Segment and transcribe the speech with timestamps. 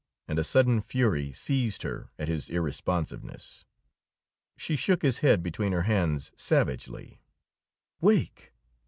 [0.27, 3.65] And a sudden fury seized her at his irresponsiveness.
[4.57, 7.21] She shook his head between her hands savagely.
[7.99, 8.51] "Wake!